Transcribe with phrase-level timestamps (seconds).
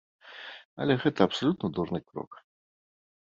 [0.85, 2.31] Але гэта абсалютна дурны крок.